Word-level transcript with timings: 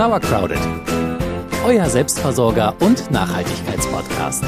Sauercrowded, 0.00 0.58
euer 1.62 1.84
Selbstversorger 1.84 2.74
und 2.80 3.10
Nachhaltigkeitspodcast. 3.10 4.44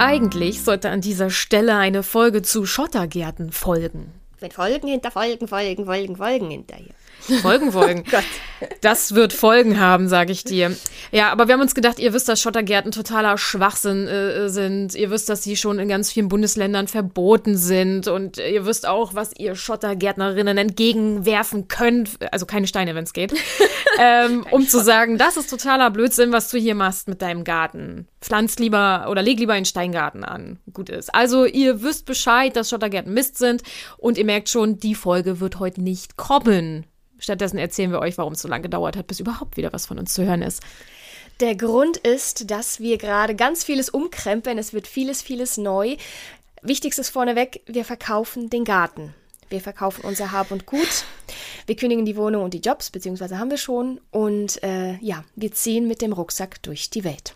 Eigentlich 0.00 0.64
sollte 0.64 0.90
an 0.90 1.02
dieser 1.02 1.30
Stelle 1.30 1.76
eine 1.76 2.02
Folge 2.02 2.42
zu 2.42 2.66
Schottergärten 2.66 3.52
folgen. 3.52 4.12
Mit 4.40 4.54
Folgen 4.54 4.88
hinter 4.88 5.12
Folgen, 5.12 5.46
Folgen, 5.46 5.86
Folgen, 5.86 6.16
Folgen 6.16 6.50
hinterher. 6.50 6.94
Folgen, 7.42 7.72
Folgen. 7.72 8.04
das 8.80 9.14
wird 9.14 9.32
Folgen 9.32 9.80
haben, 9.80 10.08
sage 10.08 10.32
ich 10.32 10.44
dir. 10.44 10.76
Ja, 11.12 11.30
aber 11.30 11.48
wir 11.48 11.54
haben 11.54 11.60
uns 11.60 11.74
gedacht, 11.74 11.98
ihr 11.98 12.12
wisst, 12.12 12.28
dass 12.28 12.40
Schottergärten 12.40 12.92
totaler 12.92 13.38
Schwachsinn 13.38 14.06
äh, 14.08 14.48
sind. 14.48 14.94
Ihr 14.94 15.10
wisst, 15.10 15.28
dass 15.28 15.42
sie 15.42 15.56
schon 15.56 15.78
in 15.78 15.88
ganz 15.88 16.12
vielen 16.12 16.28
Bundesländern 16.28 16.88
verboten 16.88 17.56
sind. 17.56 18.08
Und 18.08 18.38
ihr 18.38 18.66
wisst 18.66 18.86
auch, 18.86 19.14
was 19.14 19.32
ihr 19.36 19.54
Schottergärtnerinnen 19.54 20.58
entgegenwerfen 20.58 21.68
könnt. 21.68 22.10
Also 22.32 22.46
keine 22.46 22.66
Steine, 22.66 22.94
wenn 22.94 23.04
es 23.04 23.12
geht. 23.12 23.32
ähm, 23.98 24.46
um 24.50 24.66
zu 24.68 24.80
sagen, 24.82 25.18
das 25.18 25.36
ist 25.36 25.50
totaler 25.50 25.90
Blödsinn, 25.90 26.32
was 26.32 26.50
du 26.50 26.58
hier 26.58 26.74
machst 26.74 27.08
mit 27.08 27.22
deinem 27.22 27.44
Garten. 27.44 28.08
Pflanz 28.20 28.58
lieber 28.58 29.06
oder 29.10 29.22
leg 29.22 29.38
lieber 29.38 29.54
einen 29.54 29.64
Steingarten 29.64 30.24
an. 30.24 30.58
Gut 30.72 30.90
ist. 30.90 31.14
Also 31.14 31.44
ihr 31.44 31.82
wisst 31.82 32.06
Bescheid, 32.06 32.54
dass 32.56 32.70
Schottergärten 32.70 33.12
Mist 33.12 33.38
sind. 33.38 33.62
Und 33.96 34.18
ihr 34.18 34.24
merkt 34.24 34.48
schon, 34.48 34.78
die 34.78 34.94
Folge 34.94 35.40
wird 35.40 35.58
heute 35.58 35.82
nicht 35.82 36.16
kommen. 36.16 36.86
Stattdessen 37.20 37.58
erzählen 37.58 37.92
wir 37.92 38.00
euch, 38.00 38.18
warum 38.18 38.32
es 38.32 38.42
so 38.42 38.48
lange 38.48 38.62
gedauert 38.62 38.96
hat, 38.96 39.06
bis 39.06 39.20
überhaupt 39.20 39.56
wieder 39.56 39.72
was 39.72 39.86
von 39.86 39.98
uns 39.98 40.12
zu 40.12 40.24
hören 40.24 40.42
ist. 40.42 40.62
Der 41.38 41.54
Grund 41.54 41.96
ist, 41.96 42.50
dass 42.50 42.80
wir 42.80 42.98
gerade 42.98 43.34
ganz 43.34 43.64
vieles 43.64 43.88
umkrempeln. 43.88 44.58
Es 44.58 44.72
wird 44.72 44.86
vieles, 44.86 45.22
vieles 45.22 45.56
neu. 45.56 45.96
Wichtigstes 46.62 47.08
vorneweg, 47.08 47.62
wir 47.66 47.84
verkaufen 47.84 48.50
den 48.50 48.64
Garten. 48.64 49.14
Wir 49.48 49.60
verkaufen 49.60 50.04
unser 50.04 50.32
Hab 50.32 50.50
und 50.50 50.66
Gut. 50.66 51.04
Wir 51.66 51.76
kündigen 51.76 52.04
die 52.04 52.16
Wohnung 52.16 52.44
und 52.44 52.54
die 52.54 52.60
Jobs, 52.60 52.90
beziehungsweise 52.90 53.38
haben 53.38 53.50
wir 53.50 53.56
schon. 53.56 54.00
Und 54.10 54.62
äh, 54.62 54.96
ja, 54.98 55.24
wir 55.34 55.52
ziehen 55.52 55.88
mit 55.88 56.02
dem 56.02 56.12
Rucksack 56.12 56.62
durch 56.62 56.90
die 56.90 57.04
Welt. 57.04 57.34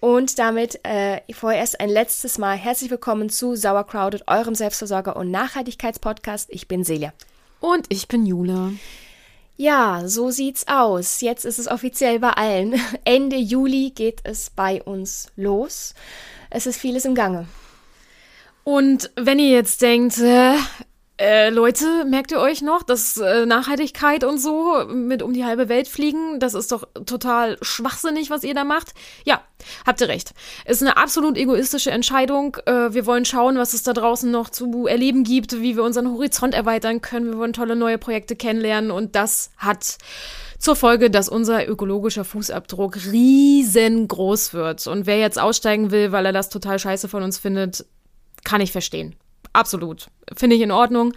Und 0.00 0.40
damit 0.40 0.80
äh, 0.82 1.20
vorerst 1.32 1.80
ein 1.80 1.88
letztes 1.88 2.36
Mal 2.36 2.56
herzlich 2.56 2.90
willkommen 2.90 3.30
zu 3.30 3.54
Sauercrowded, 3.54 4.24
eurem 4.26 4.54
Selbstversorger- 4.54 5.16
und 5.16 5.30
Nachhaltigkeitspodcast. 5.30 6.48
Ich 6.50 6.66
bin 6.66 6.84
Celia. 6.84 7.12
Und 7.62 7.86
ich 7.90 8.08
bin 8.08 8.26
Jule. 8.26 8.74
Ja, 9.56 10.02
so 10.08 10.32
sieht's 10.32 10.66
aus. 10.66 11.20
Jetzt 11.20 11.44
ist 11.44 11.60
es 11.60 11.68
offiziell 11.68 12.18
bei 12.18 12.30
allen. 12.30 12.74
Ende 13.04 13.36
Juli 13.36 13.92
geht 13.94 14.18
es 14.24 14.50
bei 14.50 14.82
uns 14.82 15.28
los. 15.36 15.94
Es 16.50 16.66
ist 16.66 16.76
vieles 16.76 17.04
im 17.04 17.14
Gange. 17.14 17.46
Und 18.64 19.12
wenn 19.14 19.38
ihr 19.38 19.50
jetzt 19.50 19.80
denkt, 19.80 20.18
äh, 21.22 21.50
Leute, 21.50 22.04
merkt 22.04 22.32
ihr 22.32 22.40
euch 22.40 22.62
noch, 22.62 22.82
dass 22.82 23.16
äh, 23.16 23.46
Nachhaltigkeit 23.46 24.24
und 24.24 24.38
so 24.38 24.84
mit 24.88 25.22
um 25.22 25.32
die 25.32 25.44
halbe 25.44 25.68
Welt 25.68 25.86
fliegen, 25.86 26.40
das 26.40 26.54
ist 26.54 26.72
doch 26.72 26.88
total 27.06 27.58
schwachsinnig, 27.62 28.28
was 28.28 28.42
ihr 28.42 28.54
da 28.54 28.64
macht? 28.64 28.92
Ja, 29.24 29.40
habt 29.86 30.00
ihr 30.00 30.08
recht. 30.08 30.34
Ist 30.64 30.82
eine 30.82 30.96
absolut 30.96 31.38
egoistische 31.38 31.92
Entscheidung. 31.92 32.56
Äh, 32.66 32.92
wir 32.92 33.06
wollen 33.06 33.24
schauen, 33.24 33.56
was 33.56 33.72
es 33.72 33.84
da 33.84 33.92
draußen 33.92 34.32
noch 34.32 34.50
zu 34.50 34.88
erleben 34.88 35.22
gibt, 35.22 35.60
wie 35.60 35.76
wir 35.76 35.84
unseren 35.84 36.10
Horizont 36.10 36.54
erweitern 36.54 37.00
können. 37.02 37.26
Wir 37.26 37.38
wollen 37.38 37.52
tolle 37.52 37.76
neue 37.76 37.98
Projekte 37.98 38.34
kennenlernen 38.34 38.90
und 38.90 39.14
das 39.14 39.52
hat 39.58 39.98
zur 40.58 40.74
Folge, 40.74 41.08
dass 41.08 41.28
unser 41.28 41.68
ökologischer 41.68 42.24
Fußabdruck 42.24 42.96
riesengroß 42.96 44.54
wird. 44.54 44.88
Und 44.88 45.06
wer 45.06 45.20
jetzt 45.20 45.40
aussteigen 45.40 45.92
will, 45.92 46.10
weil 46.10 46.26
er 46.26 46.32
das 46.32 46.48
total 46.48 46.80
scheiße 46.80 47.08
von 47.08 47.22
uns 47.22 47.38
findet, 47.38 47.86
kann 48.42 48.60
ich 48.60 48.72
verstehen. 48.72 49.14
Absolut. 49.52 50.08
Finde 50.34 50.56
ich 50.56 50.62
in 50.62 50.70
Ordnung. 50.70 51.12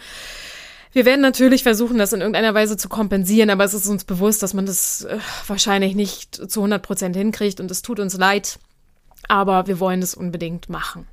Wir 0.96 1.04
werden 1.04 1.20
natürlich 1.20 1.64
versuchen, 1.64 1.98
das 1.98 2.14
in 2.14 2.22
irgendeiner 2.22 2.54
Weise 2.54 2.78
zu 2.78 2.88
kompensieren, 2.88 3.50
aber 3.50 3.66
es 3.66 3.74
ist 3.74 3.88
uns 3.88 4.06
bewusst, 4.06 4.42
dass 4.42 4.54
man 4.54 4.66
das 4.66 5.04
äh, 5.04 5.20
wahrscheinlich 5.46 5.94
nicht 5.94 6.36
zu 6.36 6.62
100 6.62 6.82
Prozent 6.82 7.18
hinkriegt 7.18 7.60
und 7.60 7.70
es 7.70 7.82
tut 7.82 8.00
uns 8.00 8.16
leid, 8.16 8.60
aber 9.28 9.68
wir 9.68 9.82
wollen 9.82 10.02
es 10.02 10.16
unbedingt 10.16 10.70
machen. 10.70 11.06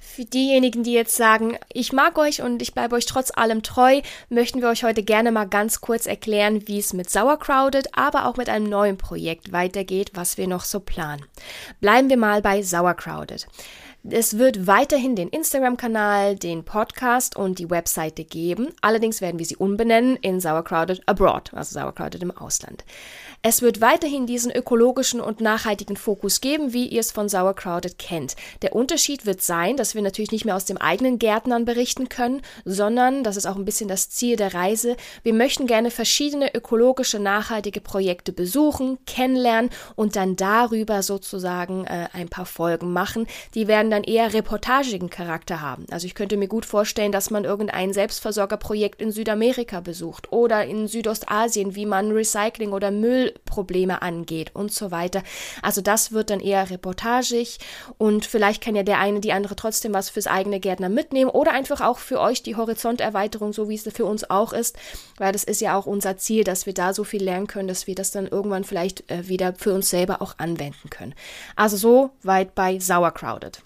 Für 0.00 0.24
diejenigen, 0.24 0.82
die 0.82 0.92
jetzt 0.92 1.14
sagen, 1.14 1.56
ich 1.72 1.92
mag 1.92 2.18
euch 2.18 2.42
und 2.42 2.62
ich 2.62 2.72
bleibe 2.72 2.96
euch 2.96 3.06
trotz 3.06 3.30
allem 3.36 3.62
treu, 3.62 4.00
möchten 4.28 4.60
wir 4.60 4.68
euch 4.68 4.82
heute 4.82 5.02
gerne 5.02 5.30
mal 5.30 5.46
ganz 5.46 5.82
kurz 5.82 6.06
erklären, 6.06 6.66
wie 6.66 6.78
es 6.78 6.94
mit 6.94 7.08
Sauercrowded, 7.08 7.96
aber 7.96 8.26
auch 8.26 8.36
mit 8.36 8.48
einem 8.48 8.68
neuen 8.68 8.96
Projekt 8.96 9.52
weitergeht, 9.52 10.12
was 10.14 10.36
wir 10.38 10.48
noch 10.48 10.64
so 10.64 10.80
planen. 10.80 11.24
Bleiben 11.80 12.08
wir 12.08 12.16
mal 12.16 12.42
bei 12.42 12.62
Sauercrowded. 12.62 13.46
Es 14.08 14.38
wird 14.38 14.66
weiterhin 14.66 15.14
den 15.14 15.28
Instagram-Kanal, 15.28 16.34
den 16.36 16.64
Podcast 16.64 17.36
und 17.36 17.58
die 17.58 17.68
Webseite 17.68 18.24
geben. 18.24 18.68
Allerdings 18.80 19.20
werden 19.20 19.38
wir 19.38 19.44
sie 19.44 19.56
umbenennen 19.56 20.16
in 20.16 20.40
Sauercrowded 20.40 21.02
Abroad, 21.06 21.52
also 21.52 21.78
Sauercrowded 21.78 22.22
im 22.22 22.30
Ausland. 22.30 22.86
Es 23.42 23.60
wird 23.60 23.82
weiterhin 23.82 24.26
diesen 24.26 24.52
ökologischen 24.52 25.20
und 25.20 25.42
nachhaltigen 25.42 25.96
Fokus 25.96 26.40
geben, 26.40 26.72
wie 26.72 26.86
ihr 26.86 27.00
es 27.00 27.10
von 27.10 27.28
Sauercrowded 27.28 27.98
kennt. 27.98 28.36
Der 28.62 28.74
Unterschied 28.74 29.26
wird 29.26 29.42
sein, 29.42 29.76
dass 29.76 29.94
wir 29.94 30.02
natürlich 30.02 30.32
nicht 30.32 30.46
mehr 30.46 30.56
aus 30.56 30.64
dem 30.64 30.78
eigenen 30.78 31.18
Gärtnern 31.18 31.66
berichten 31.66 32.08
können, 32.08 32.40
sondern, 32.64 33.22
das 33.22 33.36
ist 33.36 33.46
auch 33.46 33.56
ein 33.56 33.64
bisschen 33.66 33.88
das 33.88 34.08
Ziel 34.08 34.36
der 34.36 34.54
Reise, 34.54 34.96
wir 35.22 35.34
möchten 35.34 35.66
gerne 35.66 35.90
verschiedene 35.90 36.54
ökologische, 36.54 37.18
nachhaltige 37.18 37.82
Projekte 37.82 38.32
besuchen, 38.32 38.98
kennenlernen 39.04 39.70
und 39.94 40.16
dann 40.16 40.36
darüber 40.36 41.02
sozusagen 41.02 41.86
äh, 41.86 42.08
ein 42.12 42.28
paar 42.28 42.46
Folgen 42.46 42.92
machen. 42.92 43.26
Die 43.54 43.68
werden 43.68 43.89
dann 43.90 44.04
eher 44.04 44.32
reportagigen 44.32 45.10
Charakter 45.10 45.60
haben. 45.60 45.86
Also 45.90 46.06
ich 46.06 46.14
könnte 46.14 46.36
mir 46.36 46.48
gut 46.48 46.66
vorstellen, 46.66 47.12
dass 47.12 47.30
man 47.30 47.44
irgendein 47.44 47.92
Selbstversorgerprojekt 47.92 49.00
in 49.00 49.12
Südamerika 49.12 49.80
besucht 49.80 50.32
oder 50.32 50.64
in 50.64 50.88
Südostasien, 50.88 51.74
wie 51.74 51.86
man 51.86 52.10
Recycling 52.10 52.72
oder 52.72 52.90
Müll 52.90 53.20
Müllprobleme 53.20 54.02
angeht 54.02 54.50
und 54.54 54.72
so 54.72 54.90
weiter. 54.90 55.22
Also 55.62 55.80
das 55.80 56.12
wird 56.12 56.30
dann 56.30 56.40
eher 56.40 56.70
reportagig 56.70 57.58
und 57.98 58.24
vielleicht 58.24 58.62
kann 58.62 58.76
ja 58.76 58.82
der 58.82 58.98
eine, 58.98 59.20
die 59.20 59.32
andere 59.32 59.56
trotzdem 59.56 59.92
was 59.92 60.10
fürs 60.10 60.26
eigene 60.26 60.60
Gärtner 60.60 60.88
mitnehmen 60.88 61.30
oder 61.30 61.52
einfach 61.52 61.80
auch 61.80 61.98
für 61.98 62.20
euch 62.20 62.42
die 62.42 62.56
Horizonterweiterung, 62.56 63.52
so 63.52 63.68
wie 63.68 63.74
es 63.74 63.88
für 63.92 64.04
uns 64.04 64.28
auch 64.30 64.52
ist, 64.52 64.76
weil 65.18 65.32
das 65.32 65.44
ist 65.44 65.60
ja 65.60 65.76
auch 65.76 65.86
unser 65.86 66.16
Ziel, 66.16 66.44
dass 66.44 66.66
wir 66.66 66.74
da 66.74 66.94
so 66.94 67.04
viel 67.04 67.22
lernen 67.22 67.46
können, 67.46 67.68
dass 67.68 67.86
wir 67.86 67.94
das 67.94 68.10
dann 68.10 68.26
irgendwann 68.26 68.64
vielleicht 68.64 69.10
äh, 69.10 69.28
wieder 69.28 69.54
für 69.54 69.74
uns 69.74 69.90
selber 69.90 70.22
auch 70.22 70.34
anwenden 70.38 70.90
können. 70.90 71.14
Also 71.56 71.76
so 71.76 72.10
weit 72.22 72.54
bei 72.54 72.78
Sauercrowded. 72.78 73.62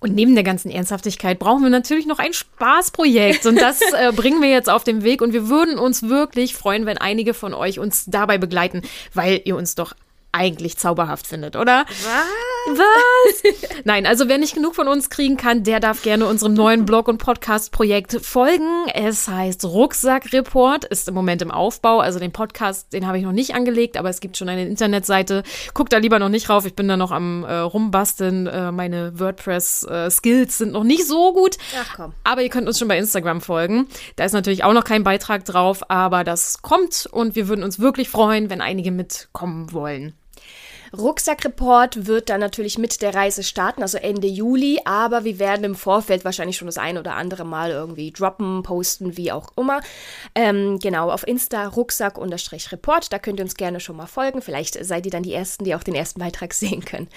Und 0.00 0.14
neben 0.14 0.34
der 0.34 0.44
ganzen 0.44 0.70
Ernsthaftigkeit 0.70 1.38
brauchen 1.38 1.62
wir 1.62 1.70
natürlich 1.70 2.06
noch 2.06 2.18
ein 2.18 2.32
Spaßprojekt. 2.32 3.46
Und 3.46 3.60
das 3.60 3.80
äh, 3.92 4.12
bringen 4.14 4.42
wir 4.42 4.50
jetzt 4.50 4.68
auf 4.68 4.84
den 4.84 5.02
Weg. 5.02 5.22
Und 5.22 5.32
wir 5.32 5.48
würden 5.48 5.78
uns 5.78 6.02
wirklich 6.02 6.54
freuen, 6.54 6.86
wenn 6.86 6.98
einige 6.98 7.32
von 7.34 7.54
euch 7.54 7.78
uns 7.78 8.04
dabei 8.06 8.38
begleiten, 8.38 8.82
weil 9.14 9.40
ihr 9.44 9.56
uns 9.56 9.74
doch 9.74 9.94
eigentlich 10.32 10.76
zauberhaft 10.76 11.26
findet, 11.26 11.56
oder? 11.56 11.84
Was? 11.88 12.53
Was? 12.66 13.42
Nein, 13.84 14.06
also 14.06 14.28
wer 14.28 14.38
nicht 14.38 14.54
genug 14.54 14.74
von 14.74 14.88
uns 14.88 15.10
kriegen 15.10 15.36
kann, 15.36 15.64
der 15.64 15.80
darf 15.80 16.02
gerne 16.02 16.26
unserem 16.26 16.54
neuen 16.54 16.86
Blog- 16.86 17.08
und 17.08 17.18
Podcast-Projekt 17.18 18.24
folgen. 18.24 18.86
Es 18.94 19.28
heißt 19.28 19.64
Rucksackreport, 19.64 20.86
ist 20.86 21.06
im 21.08 21.14
Moment 21.14 21.42
im 21.42 21.50
Aufbau. 21.50 22.00
Also 22.00 22.18
den 22.18 22.32
Podcast, 22.32 22.92
den 22.92 23.06
habe 23.06 23.18
ich 23.18 23.24
noch 23.24 23.32
nicht 23.32 23.54
angelegt, 23.54 23.96
aber 23.98 24.08
es 24.08 24.20
gibt 24.20 24.36
schon 24.36 24.48
eine 24.48 24.66
Internetseite. 24.66 25.42
Guckt 25.74 25.92
da 25.92 25.98
lieber 25.98 26.18
noch 26.18 26.30
nicht 26.30 26.48
rauf. 26.48 26.64
Ich 26.64 26.74
bin 26.74 26.88
da 26.88 26.96
noch 26.96 27.10
am 27.10 27.44
äh, 27.44 27.54
rumbasteln. 27.54 28.46
Äh, 28.46 28.72
meine 28.72 29.18
WordPress-Skills 29.18 30.48
äh, 30.48 30.56
sind 30.56 30.72
noch 30.72 30.84
nicht 30.84 31.06
so 31.06 31.34
gut. 31.34 31.58
Ach 31.78 31.96
komm. 31.96 32.12
Aber 32.24 32.42
ihr 32.42 32.48
könnt 32.48 32.66
uns 32.66 32.78
schon 32.78 32.88
bei 32.88 32.96
Instagram 32.96 33.42
folgen. 33.42 33.88
Da 34.16 34.24
ist 34.24 34.32
natürlich 34.32 34.64
auch 34.64 34.72
noch 34.72 34.84
kein 34.84 35.04
Beitrag 35.04 35.44
drauf, 35.44 35.90
aber 35.90 36.24
das 36.24 36.62
kommt 36.62 37.06
und 37.10 37.36
wir 37.36 37.48
würden 37.48 37.62
uns 37.62 37.78
wirklich 37.78 38.08
freuen, 38.08 38.48
wenn 38.48 38.62
einige 38.62 38.90
mitkommen 38.90 39.72
wollen. 39.72 40.14
Rucksackreport 40.98 42.06
wird 42.06 42.28
dann 42.28 42.40
natürlich 42.40 42.78
mit 42.78 43.02
der 43.02 43.14
Reise 43.14 43.42
starten, 43.42 43.82
also 43.82 43.98
Ende 43.98 44.26
Juli, 44.26 44.80
aber 44.84 45.24
wir 45.24 45.38
werden 45.38 45.64
im 45.64 45.74
Vorfeld 45.74 46.24
wahrscheinlich 46.24 46.56
schon 46.56 46.66
das 46.66 46.78
ein 46.78 46.98
oder 46.98 47.14
andere 47.14 47.44
Mal 47.44 47.70
irgendwie 47.70 48.12
droppen, 48.12 48.62
posten, 48.62 49.16
wie 49.16 49.32
auch 49.32 49.50
immer. 49.56 49.80
Ähm, 50.34 50.78
genau, 50.78 51.10
auf 51.10 51.26
Insta 51.26 51.66
Rucksack-Report, 51.66 53.12
da 53.12 53.18
könnt 53.18 53.40
ihr 53.40 53.44
uns 53.44 53.56
gerne 53.56 53.80
schon 53.80 53.96
mal 53.96 54.06
folgen. 54.06 54.42
Vielleicht 54.42 54.82
seid 54.84 55.06
ihr 55.06 55.12
dann 55.12 55.22
die 55.22 55.34
Ersten, 55.34 55.64
die 55.64 55.74
auch 55.74 55.82
den 55.82 55.94
ersten 55.94 56.20
Beitrag 56.20 56.54
sehen 56.54 56.84
können. 56.84 57.08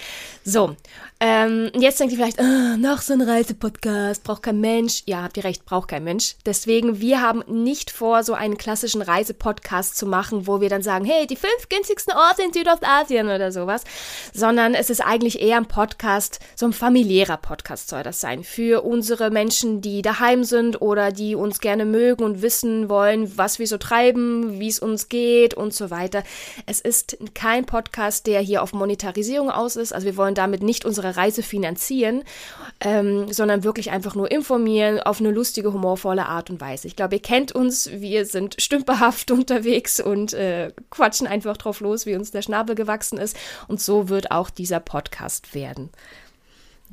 So, 0.44 0.74
ähm, 1.20 1.70
jetzt 1.78 2.00
denkt 2.00 2.12
ihr 2.12 2.18
vielleicht, 2.18 2.40
oh, 2.40 2.76
noch 2.76 3.00
so 3.00 3.12
ein 3.12 3.22
Reisepodcast, 3.22 4.24
braucht 4.24 4.42
kein 4.42 4.60
Mensch. 4.60 5.02
Ja, 5.06 5.22
habt 5.22 5.36
ihr 5.36 5.44
recht, 5.44 5.64
braucht 5.64 5.88
kein 5.88 6.04
Mensch. 6.04 6.34
Deswegen, 6.44 7.00
wir 7.00 7.20
haben 7.22 7.44
nicht 7.46 7.90
vor, 7.90 8.24
so 8.24 8.34
einen 8.34 8.58
klassischen 8.58 9.02
Reisepodcast 9.02 9.96
zu 9.96 10.06
machen, 10.06 10.46
wo 10.46 10.60
wir 10.60 10.68
dann 10.68 10.82
sagen, 10.82 11.04
hey, 11.04 11.26
die 11.26 11.36
fünf 11.36 11.68
günstigsten 11.68 12.14
Orte 12.14 12.42
in 12.42 12.52
Südostasien 12.52 13.28
oder 13.28 13.52
so 13.52 13.67
sowas, 13.68 13.84
sondern 14.32 14.74
es 14.74 14.90
ist 14.90 15.00
eigentlich 15.00 15.40
eher 15.40 15.58
ein 15.58 15.66
Podcast, 15.66 16.40
so 16.56 16.66
ein 16.66 16.72
familiärer 16.72 17.36
Podcast 17.36 17.88
soll 17.88 18.02
das 18.02 18.20
sein, 18.20 18.42
für 18.42 18.82
unsere 18.82 19.30
Menschen, 19.30 19.80
die 19.80 20.02
daheim 20.02 20.44
sind 20.44 20.80
oder 20.80 21.12
die 21.12 21.34
uns 21.34 21.60
gerne 21.60 21.84
mögen 21.84 22.24
und 22.24 22.40
wissen 22.40 22.88
wollen, 22.88 23.36
was 23.36 23.58
wir 23.58 23.66
so 23.66 23.76
treiben, 23.76 24.58
wie 24.58 24.68
es 24.68 24.78
uns 24.78 25.08
geht 25.08 25.54
und 25.54 25.74
so 25.74 25.90
weiter. 25.90 26.22
Es 26.66 26.80
ist 26.80 27.18
kein 27.34 27.66
Podcast, 27.66 28.26
der 28.26 28.40
hier 28.40 28.62
auf 28.62 28.72
Monetarisierung 28.72 29.50
aus 29.50 29.76
ist, 29.76 29.92
also 29.92 30.06
wir 30.06 30.16
wollen 30.16 30.34
damit 30.34 30.62
nicht 30.62 30.84
unsere 30.84 31.16
Reise 31.16 31.42
finanzieren, 31.42 32.24
ähm, 32.80 33.30
sondern 33.32 33.64
wirklich 33.64 33.90
einfach 33.90 34.14
nur 34.14 34.30
informieren 34.30 35.00
auf 35.00 35.20
eine 35.20 35.30
lustige, 35.30 35.72
humorvolle 35.72 36.26
Art 36.26 36.48
und 36.48 36.60
Weise. 36.60 36.86
Ich 36.86 36.96
glaube, 36.96 37.16
ihr 37.16 37.22
kennt 37.22 37.52
uns, 37.52 37.90
wir 37.92 38.24
sind 38.24 38.60
stümperhaft 38.60 39.30
unterwegs 39.38 40.00
und 40.00 40.32
äh, 40.32 40.72
quatschen 40.90 41.26
einfach 41.26 41.56
drauf 41.56 41.80
los, 41.80 42.06
wie 42.06 42.14
uns 42.14 42.30
der 42.30 42.42
Schnabel 42.42 42.74
gewachsen 42.78 43.18
ist. 43.18 43.36
Und 43.66 43.80
so 43.80 44.08
wird 44.08 44.30
auch 44.30 44.50
dieser 44.50 44.80
Podcast 44.80 45.54
werden. 45.54 45.90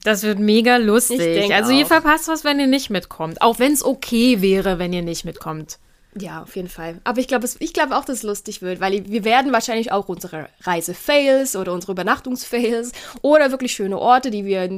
Das 0.03 0.23
wird 0.23 0.39
mega 0.39 0.77
lustig. 0.77 1.53
Also 1.53 1.71
ihr 1.71 1.85
verpasst 1.85 2.27
was, 2.27 2.43
wenn 2.43 2.59
ihr 2.59 2.67
nicht 2.67 2.89
mitkommt. 2.89 3.41
Auch 3.41 3.59
wenn 3.59 3.73
es 3.73 3.83
okay 3.83 4.41
wäre, 4.41 4.77
wenn 4.77 4.93
ihr 4.93 5.01
nicht 5.01 5.25
mitkommt. 5.25 5.79
Ja, 6.17 6.43
auf 6.43 6.55
jeden 6.55 6.69
Fall. 6.69 7.01
Aber 7.03 7.19
ich 7.19 7.27
glaube 7.27 7.45
ich 7.59 7.73
glaube 7.73 7.97
auch, 7.97 8.05
dass 8.05 8.17
es 8.17 8.23
lustig 8.23 8.61
wird, 8.61 8.79
weil 8.79 9.05
wir 9.09 9.25
werden 9.25 9.51
wahrscheinlich 9.51 9.91
auch 9.91 10.07
unsere 10.07 10.47
Reise-Fails 10.61 11.57
oder 11.57 11.73
unsere 11.73 11.91
Übernachtungs-Fails 11.91 12.93
oder 13.21 13.51
wirklich 13.51 13.73
schöne 13.73 13.99
Orte, 13.99 14.31
die 14.31 14.45
wir 14.45 14.69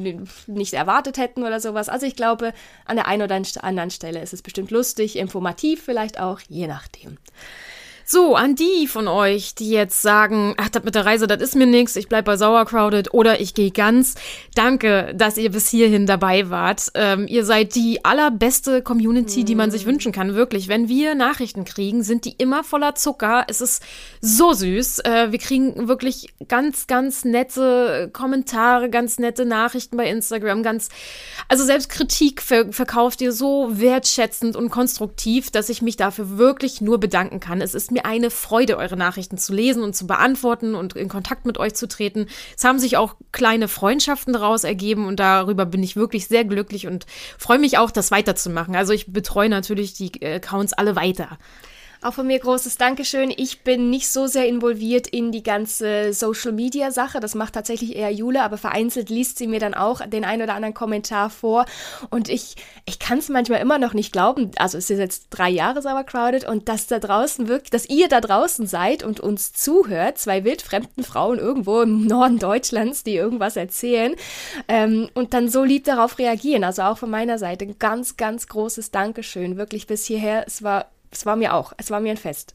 nicht 0.48 0.74
erwartet 0.74 1.19
hätten 1.19 1.44
oder 1.44 1.60
sowas. 1.60 1.90
Also 1.90 2.07
ich 2.07 2.16
glaube, 2.16 2.54
an 2.86 2.95
der 2.95 3.06
einen 3.07 3.22
oder 3.22 3.40
anderen 3.62 3.92
Stelle 3.92 4.19
ist 4.19 4.33
es 4.33 4.42
bestimmt 4.42 4.72
lustig, 4.72 5.16
informativ 5.16 5.83
vielleicht 5.83 6.19
auch, 6.19 6.40
je 6.50 6.66
nachdem. 6.66 7.18
So, 8.09 8.38
an 8.38 8.56
die 8.56 8.88
von 8.88 9.09
euch, 9.09 9.54
die 9.54 9.69
jetzt 9.69 10.01
sagen, 10.01 10.54
ach, 10.56 10.69
das 10.69 10.86
mit 10.86 10.95
der 10.95 11.06
Reise, 11.06 11.27
das 11.27 11.42
ist 11.42 11.57
mir 11.57 11.68
nix, 11.68 11.98
ich 11.98 12.07
bleib 12.07 12.24
bei 12.24 12.38
Sauercrowded 12.38 13.13
oder 13.13 13.42
ich 13.42 13.54
gehe 13.54 13.69
ganz. 13.69 14.15
Danke, 14.56 15.13
dass 15.13 15.38
ihr 15.38 15.51
bis 15.51 15.68
hierhin 15.68 16.06
dabei 16.06 16.50
wart. 16.50 16.89
Ähm, 16.94 17.27
ihr 17.27 17.44
seid 17.44 17.75
die 17.75 18.06
allerbeste 18.06 18.81
Community, 18.81 19.44
die 19.44 19.56
man 19.56 19.71
sich 19.71 19.86
mm. 19.86 19.89
wünschen 19.89 20.12
kann, 20.13 20.36
wirklich. 20.36 20.69
Wenn 20.69 20.88
wir 20.88 21.15
Nachrichten 21.15 21.65
kriegen, 21.65 22.01
sind 22.01 22.24
die 22.24 22.31
immer 22.38 22.63
voller 22.63 22.95
Zucker. 22.95 23.44
Es 23.50 23.59
ist 23.59 23.83
so 24.21 24.54
süß. 24.54 25.00
Äh, 25.00 25.33
wir 25.33 25.39
kriegen 25.39 25.89
wirklich 25.89 26.27
ganz, 26.48 26.88
ganz 26.88 27.25
nette 27.25 28.09
Kommentare, 28.13 28.89
ganz 28.89 29.19
nette 29.19 29.44
Nachrichten 29.44 29.98
bei 29.98 30.09
Instagram, 30.09 30.63
ganz, 30.63 30.88
also 31.50 31.65
selbst 31.65 31.89
Kritik 31.89 32.42
ver 32.42 32.71
verkauft 32.71 33.19
ihr 33.19 33.33
so 33.33 33.81
wertschätzend 33.81 34.56
und 34.56 34.69
konstruktiv, 34.69 35.51
dass 35.51 35.68
ich 35.68 35.81
mich 35.81 35.98
dafür 35.98 36.38
wirklich 36.38 36.80
nur 36.80 37.01
bedanken 37.01 37.42
kann. 37.42 37.59
Es 37.59 37.75
ist 37.75 37.92
mir 37.92 37.97
eine 38.06 38.30
Freude, 38.30 38.78
eure 38.78 38.98
Nachrichten 38.98 39.38
zu 39.38 39.54
lesen 39.54 39.84
und 39.84 39.96
zu 39.96 40.08
beantworten 40.08 40.76
und 40.76 40.96
in 40.96 41.10
Kontakt 41.10 41.46
mit 41.46 41.58
euch 41.58 41.74
zu 41.76 41.88
treten. 41.88 42.28
Es 42.56 42.64
haben 42.64 42.80
sich 42.80 42.98
auch 42.98 43.16
kleine 43.32 43.68
Freundschaften 43.68 44.34
daraus 44.34 44.64
ergeben 44.64 45.06
und 45.08 45.20
darüber 45.20 45.66
bin 45.66 45.84
ich 45.84 45.96
wirklich 45.96 46.28
sehr 46.28 46.46
glücklich 46.46 46.88
und 46.88 47.06
freue 47.38 47.60
mich 47.60 47.78
auch, 47.78 47.92
das 47.92 48.12
weiterzumachen. 48.12 48.76
Also 48.76 48.94
ich 48.94 49.12
betreue 49.12 49.50
natürlich 49.50 49.94
die 49.94 50.26
Accounts 50.26 50.74
alle 50.74 50.96
weiter. 50.96 51.38
Auch 52.02 52.14
von 52.14 52.28
mir 52.28 52.40
großes 52.40 52.78
Dankeschön. 52.78 53.34
Ich 53.36 53.62
bin 53.62 53.90
nicht 53.90 54.10
so 54.10 54.28
sehr 54.28 54.48
involviert 54.48 55.08
in 55.08 55.32
die 55.32 55.44
ganze 55.44 56.14
Social 56.14 56.52
Media 56.52 56.92
Sache. 56.92 57.20
Das 57.20 57.36
macht 57.36 57.54
tatsächlich 57.54 57.96
eher 57.96 58.12
Jule, 58.12 58.44
aber 58.44 58.58
vereinzelt 58.58 59.10
liest 59.10 59.38
sie 59.38 59.48
mir 59.48 59.60
dann 59.60 59.74
auch 59.74 60.06
den 60.06 60.24
ein 60.24 60.42
oder 60.42 60.54
anderen 60.54 60.74
Kommentar 60.74 61.30
vor. 61.30 61.66
Und 62.10 62.30
ich, 62.30 62.56
ich 62.86 63.00
kann 63.00 63.18
es 63.18 63.30
manchmal 63.30 63.62
immer 63.62 63.80
noch 63.80 63.94
nicht 63.94 64.14
glauben. 64.14 64.52
Also 64.58 64.78
es 64.78 64.90
ist 64.90 65.00
jetzt 65.00 65.28
drei 65.32 65.50
Jahre 65.50 65.82
Sauercrowded 65.82 66.48
und 66.48 66.70
dass 66.70 66.88
da 66.88 67.00
draußen 67.00 67.48
wirklich, 67.48 67.72
dass 67.72 67.90
ihr 67.90 68.08
da 68.08 68.22
draußen 68.22 68.68
seid 68.68 69.04
und 69.04 69.20
uns 69.20 69.54
zuhört, 69.54 70.18
zwei 70.18 70.44
wildfremden 70.44 71.04
Frauen 71.04 71.40
irgendwo 71.40 71.82
im 71.82 72.06
Norden 72.06 72.40
Deutschlands, 72.40 73.04
die 73.04 73.16
irgendwas 73.16 73.56
erzählen 73.56 74.16
ähm, 74.68 75.10
und 75.14 75.34
dann 75.34 75.50
so 75.50 75.64
lieb 75.64 75.86
darauf 75.86 76.20
reagieren. 76.20 76.64
Also 76.64 76.84
auch 76.84 76.98
von 76.98 77.10
meiner 77.10 77.40
Seite 77.40 77.68
ganz, 77.68 78.18
ganz 78.18 78.48
großes 78.48 78.92
Dankeschön. 78.92 79.58
Wirklich 79.58 79.88
bis 79.88 80.06
hierher. 80.06 80.44
Es 80.46 80.64
war 80.64 80.86
es 81.12 81.25
war 81.25 81.36
mir 81.36 81.54
auch, 81.54 81.74
es 81.77 81.92
war 81.92 82.00
mir 82.00 82.12
ein 82.12 82.18
Fest. 82.18 82.54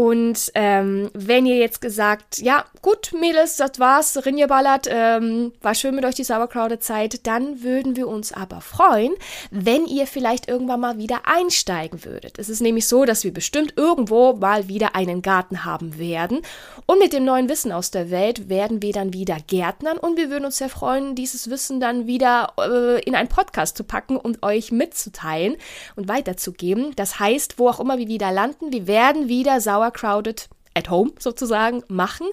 Und 0.00 0.50
ähm, 0.54 1.10
wenn 1.12 1.44
ihr 1.44 1.58
jetzt 1.58 1.82
gesagt, 1.82 2.38
ja, 2.38 2.64
gut, 2.80 3.12
Mädels, 3.12 3.56
das 3.56 3.78
war's, 3.78 4.24
Rinje 4.24 4.46
ballert, 4.46 4.88
ähm, 4.88 5.52
war 5.60 5.74
schön 5.74 5.94
mit 5.94 6.06
euch 6.06 6.14
die 6.14 6.24
Sauerkraude-Zeit, 6.24 7.26
dann 7.26 7.62
würden 7.62 7.96
wir 7.96 8.08
uns 8.08 8.32
aber 8.32 8.62
freuen, 8.62 9.12
wenn 9.50 9.84
ihr 9.84 10.06
vielleicht 10.06 10.48
irgendwann 10.48 10.80
mal 10.80 10.96
wieder 10.96 11.26
einsteigen 11.26 12.02
würdet. 12.02 12.38
Es 12.38 12.48
ist 12.48 12.62
nämlich 12.62 12.88
so, 12.88 13.04
dass 13.04 13.24
wir 13.24 13.34
bestimmt 13.34 13.74
irgendwo 13.76 14.32
mal 14.32 14.68
wieder 14.68 14.96
einen 14.96 15.20
Garten 15.20 15.66
haben 15.66 15.98
werden. 15.98 16.40
Und 16.86 16.98
mit 16.98 17.12
dem 17.12 17.26
neuen 17.26 17.50
Wissen 17.50 17.70
aus 17.70 17.90
der 17.90 18.10
Welt 18.10 18.48
werden 18.48 18.80
wir 18.80 18.94
dann 18.94 19.12
wieder 19.12 19.36
Gärtnern 19.48 19.98
und 19.98 20.16
wir 20.16 20.30
würden 20.30 20.46
uns 20.46 20.56
sehr 20.56 20.70
freuen, 20.70 21.14
dieses 21.14 21.50
Wissen 21.50 21.78
dann 21.78 22.06
wieder 22.06 22.54
äh, 22.58 23.02
in 23.02 23.14
einen 23.14 23.28
Podcast 23.28 23.76
zu 23.76 23.84
packen 23.84 24.16
und 24.16 24.42
euch 24.42 24.72
mitzuteilen 24.72 25.56
und 25.94 26.08
weiterzugeben. 26.08 26.96
Das 26.96 27.20
heißt, 27.20 27.58
wo 27.58 27.68
auch 27.68 27.80
immer 27.80 27.98
wir 27.98 28.08
wieder 28.08 28.32
landen, 28.32 28.72
wir 28.72 28.86
werden 28.86 29.28
wieder 29.28 29.60
Sauerkraut 29.60 29.89
Sauercrowded 29.90 30.48
at 30.74 30.88
home 30.88 31.12
sozusagen 31.18 31.82
machen. 31.88 32.28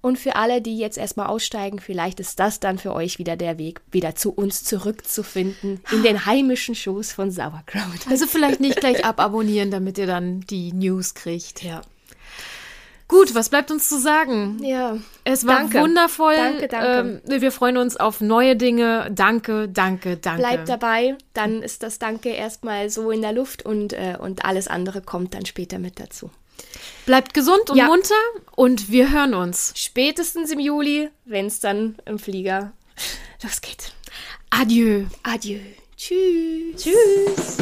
Und 0.00 0.18
für 0.18 0.36
alle, 0.36 0.62
die 0.62 0.78
jetzt 0.78 0.96
erstmal 0.96 1.26
aussteigen, 1.26 1.80
vielleicht 1.80 2.20
ist 2.20 2.38
das 2.38 2.60
dann 2.60 2.78
für 2.78 2.94
euch 2.94 3.18
wieder 3.18 3.36
der 3.36 3.58
Weg, 3.58 3.80
wieder 3.90 4.14
zu 4.14 4.32
uns 4.32 4.64
zurückzufinden, 4.64 5.80
in 5.90 6.02
den 6.02 6.24
heimischen 6.24 6.74
Schoß 6.74 7.12
von 7.12 7.30
Sauerkraut. 7.30 8.06
Also 8.08 8.26
vielleicht 8.26 8.60
nicht 8.60 8.80
gleich 8.80 9.04
ababonnieren, 9.04 9.70
damit 9.70 9.98
ihr 9.98 10.06
dann 10.06 10.40
die 10.42 10.72
News 10.72 11.14
kriegt. 11.14 11.62
Ja. 11.62 11.82
Gut, 13.08 13.34
was 13.34 13.48
bleibt 13.48 13.72
uns 13.72 13.88
zu 13.88 13.98
sagen? 13.98 14.62
Ja. 14.62 14.96
Es 15.24 15.44
war 15.44 15.56
danke. 15.56 15.80
wundervoll. 15.80 16.36
Danke, 16.36 16.68
danke. 16.68 17.20
Ähm, 17.28 17.40
wir 17.42 17.50
freuen 17.50 17.76
uns 17.76 17.96
auf 17.96 18.20
neue 18.20 18.54
Dinge. 18.54 19.10
Danke, 19.12 19.68
danke, 19.68 20.16
danke. 20.16 20.40
Bleibt 20.40 20.68
dabei, 20.68 21.18
dann 21.34 21.60
ist 21.60 21.82
das 21.82 21.98
Danke 21.98 22.28
erstmal 22.28 22.88
so 22.88 23.10
in 23.10 23.20
der 23.20 23.32
Luft 23.32 23.66
und, 23.66 23.94
äh, 23.94 24.16
und 24.18 24.44
alles 24.44 24.68
andere 24.68 25.02
kommt 25.02 25.34
dann 25.34 25.44
später 25.44 25.80
mit 25.80 25.98
dazu. 25.98 26.30
Bleibt 27.06 27.34
gesund 27.34 27.70
und 27.70 27.76
ja. 27.76 27.86
munter 27.86 28.14
und 28.56 28.90
wir 28.90 29.10
hören 29.10 29.34
uns. 29.34 29.72
Spätestens 29.76 30.50
im 30.50 30.60
Juli, 30.60 31.10
wenn 31.24 31.46
es 31.46 31.60
dann 31.60 31.96
im 32.04 32.18
Flieger 32.18 32.72
losgeht. 33.42 33.92
Adieu. 34.50 35.04
Adieu. 35.22 35.60
Tschüss. 35.96 36.82
Tschüss. 36.82 37.56